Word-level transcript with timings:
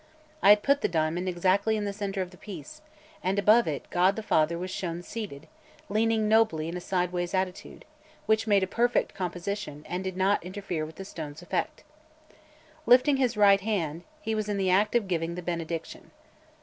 I 0.41 0.49
had 0.49 0.63
put 0.63 0.81
the 0.81 0.87
diamond 0.87 1.29
exactly 1.29 1.77
in 1.77 1.85
the 1.85 1.93
center 1.93 2.23
of 2.23 2.31
the 2.31 2.37
piece; 2.37 2.81
and 3.23 3.37
above 3.37 3.67
it 3.67 3.87
God 3.91 4.15
the 4.15 4.23
Father 4.23 4.57
was 4.57 4.71
shown 4.71 5.03
seated, 5.03 5.45
leaning 5.89 6.27
nobly 6.27 6.67
in 6.67 6.75
a 6.75 6.81
sideways 6.81 7.35
attitude, 7.35 7.85
which 8.25 8.47
made 8.47 8.63
a 8.63 8.65
perfect 8.65 9.13
composition, 9.13 9.85
and 9.87 10.03
did 10.03 10.17
not 10.17 10.43
interfere 10.43 10.87
with 10.87 10.95
the 10.95 11.05
stone's 11.05 11.43
effect. 11.43 11.83
Lifting 12.87 13.17
his 13.17 13.37
right 13.37 13.61
hand, 13.61 14.01
he 14.23 14.33
was 14.33 14.49
in 14.49 14.57
the 14.57 14.71
act 14.71 14.95
of 14.95 15.07
giving 15.07 15.35
the 15.35 15.43
benediction. 15.43 16.09